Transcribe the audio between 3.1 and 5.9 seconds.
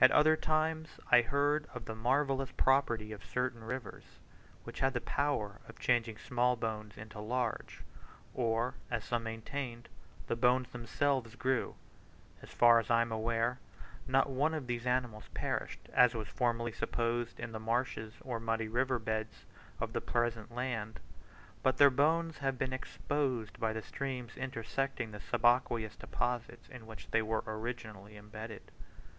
of certain rivers, which had the power of